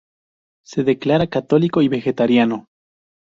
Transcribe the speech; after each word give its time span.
Se 0.65 0.83
declara 0.83 1.27
católico 1.27 1.83
y 1.83 1.87
vegetariano. 1.87 2.65